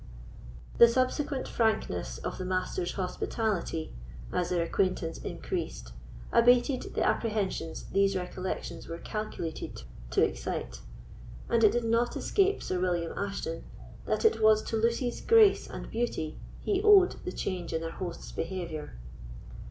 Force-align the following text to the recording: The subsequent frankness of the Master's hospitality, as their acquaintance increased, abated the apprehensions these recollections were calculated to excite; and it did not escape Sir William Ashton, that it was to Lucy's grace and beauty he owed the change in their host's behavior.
The 0.79 0.87
subsequent 0.87 1.47
frankness 1.47 2.17
of 2.17 2.39
the 2.39 2.43
Master's 2.43 2.93
hospitality, 2.93 3.93
as 4.33 4.49
their 4.49 4.63
acquaintance 4.63 5.19
increased, 5.19 5.91
abated 6.31 6.95
the 6.95 7.05
apprehensions 7.07 7.83
these 7.83 8.15
recollections 8.15 8.87
were 8.87 8.97
calculated 8.97 9.83
to 10.09 10.25
excite; 10.27 10.81
and 11.49 11.63
it 11.63 11.71
did 11.73 11.83
not 11.85 12.17
escape 12.17 12.63
Sir 12.63 12.79
William 12.81 13.15
Ashton, 13.15 13.63
that 14.07 14.25
it 14.25 14.41
was 14.41 14.63
to 14.63 14.75
Lucy's 14.75 15.21
grace 15.21 15.69
and 15.69 15.91
beauty 15.91 16.35
he 16.61 16.81
owed 16.81 17.17
the 17.23 17.31
change 17.31 17.71
in 17.71 17.81
their 17.81 17.91
host's 17.91 18.31
behavior. 18.31 18.93